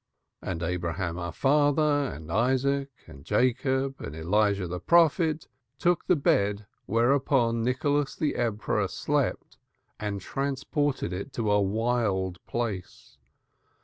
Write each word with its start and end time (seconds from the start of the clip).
And 0.41 0.63
Abraham 0.63 1.19
our 1.19 1.31
father, 1.31 2.09
and 2.11 2.31
Isaac 2.31 2.89
and 3.05 3.23
Jacob, 3.23 4.01
and 4.01 4.15
Elijah 4.15 4.65
the 4.67 4.79
prophet 4.79 5.47
took 5.77 6.07
the 6.07 6.15
bed 6.15 6.65
whereon 6.87 7.61
Nicholas 7.63 8.15
the 8.15 8.35
Emperor 8.35 8.87
slept 8.87 9.59
and 9.99 10.19
transported 10.19 11.13
it 11.13 11.31
to 11.33 11.51
a 11.51 11.61
wild 11.61 12.43
place. 12.47 13.19